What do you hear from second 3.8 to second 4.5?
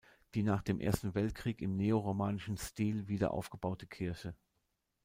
Kirche.